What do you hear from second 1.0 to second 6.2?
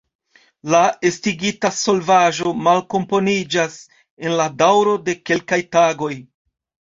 estigita solvaĵo malkomponiĝas en la daŭro de kelkaj tagoj.